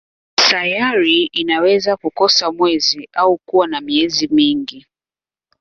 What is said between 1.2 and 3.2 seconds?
inaweza kukosa mwezi